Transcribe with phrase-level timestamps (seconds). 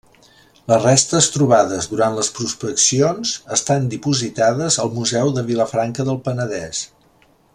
[0.69, 6.83] Les restes trobades durant les prospeccions estan dipositades al museu de Vilafranca del Penedès.